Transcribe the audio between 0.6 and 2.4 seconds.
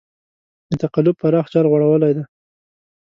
د تقلب پراخ جال غوړولی دی.